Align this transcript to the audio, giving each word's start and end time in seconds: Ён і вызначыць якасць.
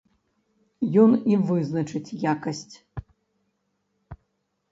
Ён 1.01 1.11
і 1.33 1.35
вызначыць 1.49 2.15
якасць. 2.33 2.73